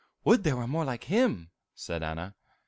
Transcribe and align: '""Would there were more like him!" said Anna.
'""Would 0.25 0.43
there 0.43 0.55
were 0.57 0.65
more 0.65 0.83
like 0.83 1.03
him!" 1.03 1.51
said 1.75 2.01
Anna. 2.01 2.33